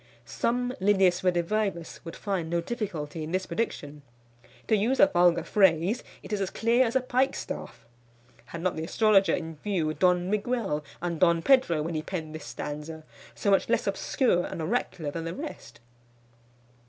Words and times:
Some 0.25 0.73
Lillius 0.81 1.21
Redivivus 1.23 1.99
would 2.03 2.15
find 2.15 2.49
no 2.49 2.59
difficulty 2.59 3.21
in 3.21 3.31
this 3.31 3.45
prediction. 3.45 4.01
To 4.67 4.75
use 4.75 4.99
a 4.99 5.05
vulgar 5.05 5.43
phrase, 5.43 6.03
it 6.23 6.33
is 6.33 6.41
as 6.41 6.49
clear 6.49 6.83
as 6.87 6.95
a 6.95 7.01
pikestaff. 7.01 7.85
Had 8.45 8.63
not 8.63 8.75
the 8.75 8.83
astrologer 8.83 9.35
in 9.35 9.57
view 9.57 9.93
Don 9.93 10.27
Miguel 10.27 10.83
and 11.03 11.19
Don 11.19 11.43
Pedro 11.43 11.83
when 11.83 11.93
he 11.93 12.01
penned 12.01 12.33
this 12.33 12.45
stanza, 12.45 13.03
so 13.35 13.51
much 13.51 13.69
less 13.69 13.85
obscure 13.85 14.43
and 14.43 14.59
oracular 14.59 15.11
than 15.11 15.23
the 15.25 15.35
rest? 15.35 15.79